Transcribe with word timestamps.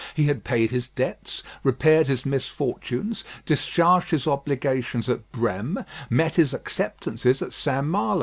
He 0.15 0.23
had 0.23 0.43
paid 0.43 0.71
his 0.71 0.87
debts, 0.87 1.43
repaired 1.61 2.07
his 2.07 2.25
misfortunes, 2.25 3.23
discharged 3.45 4.09
his 4.09 4.25
obligations 4.25 5.07
at 5.07 5.31
Brême, 5.31 5.85
met 6.09 6.33
his 6.37 6.55
acceptances 6.55 7.39
at 7.43 7.53
St. 7.53 7.85
Malo. 7.85 8.19